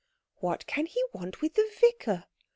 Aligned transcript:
"What 0.37 0.65
can 0.65 0.87
he 0.87 0.99
want 1.13 1.41
with 1.43 1.53
the 1.53 1.71
vicar?" 1.79 2.25